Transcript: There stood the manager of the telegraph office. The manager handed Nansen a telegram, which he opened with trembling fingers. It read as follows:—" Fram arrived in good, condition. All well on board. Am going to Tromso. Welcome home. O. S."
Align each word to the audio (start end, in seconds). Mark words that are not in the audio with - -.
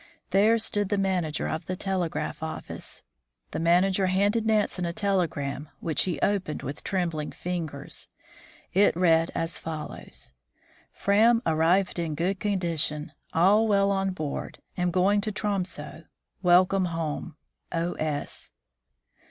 There 0.31 0.57
stood 0.57 0.89
the 0.89 0.97
manager 0.97 1.47
of 1.47 1.67
the 1.67 1.75
telegraph 1.75 2.41
office. 2.41 3.03
The 3.51 3.59
manager 3.59 4.07
handed 4.07 4.47
Nansen 4.47 4.83
a 4.83 4.93
telegram, 4.93 5.69
which 5.79 6.05
he 6.05 6.19
opened 6.21 6.63
with 6.63 6.83
trembling 6.83 7.31
fingers. 7.31 8.09
It 8.73 8.95
read 8.95 9.29
as 9.35 9.59
follows:—" 9.59 10.33
Fram 11.05 11.43
arrived 11.45 11.99
in 11.99 12.15
good, 12.15 12.39
condition. 12.39 13.11
All 13.31 13.67
well 13.67 13.91
on 13.91 14.09
board. 14.09 14.57
Am 14.75 14.89
going 14.89 15.21
to 15.21 15.31
Tromso. 15.31 16.05
Welcome 16.41 16.85
home. 16.85 17.35
O. 17.71 17.93
S." 17.93 18.51